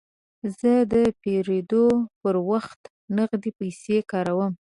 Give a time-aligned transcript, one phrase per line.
[0.59, 1.71] زه د پیرود
[2.21, 2.81] پر وخت
[3.15, 4.53] نغدې پیسې کاروم.